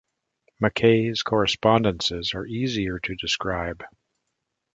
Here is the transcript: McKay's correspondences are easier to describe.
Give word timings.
McKay's 0.59 1.21
correspondences 1.21 2.33
are 2.33 2.43
easier 2.47 2.97
to 2.97 3.13
describe. 3.13 3.83